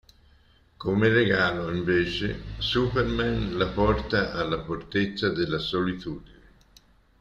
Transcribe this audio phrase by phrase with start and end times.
[0.77, 6.39] Come regalo, invece, Superman la porta alla fortezza della solitudine.